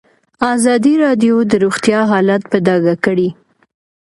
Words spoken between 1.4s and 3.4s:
د روغتیا حالت په ډاګه کړی.